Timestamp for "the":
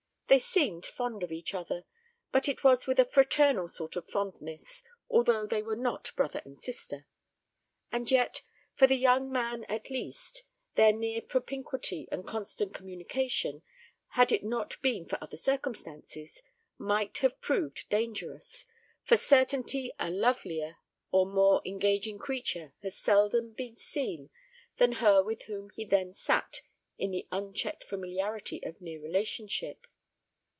8.87-8.95, 27.11-27.27